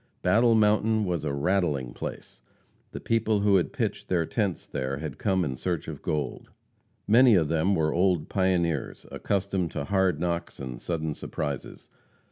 Battle 0.23 0.55
Mountain 0.55 1.05
was 1.05 1.23
"a 1.23 1.31
rattling 1.31 1.93
place;" 1.93 2.41
the 2.91 2.99
people 2.99 3.41
who 3.41 3.57
had 3.57 3.71
pitched 3.71 4.07
their 4.09 4.25
tents 4.25 4.65
there 4.65 4.97
had 4.97 5.19
come 5.19 5.45
in 5.45 5.55
search 5.55 5.87
of 5.87 6.01
gold. 6.01 6.49
Many 7.07 7.35
of 7.35 7.49
them 7.49 7.75
were 7.75 7.93
old 7.93 8.27
pioneers, 8.27 9.05
accustomed 9.11 9.69
to 9.73 9.83
hard 9.85 10.19
knocks 10.19 10.59
and 10.59 10.81
sudden 10.81 11.13
surprises. 11.13 11.91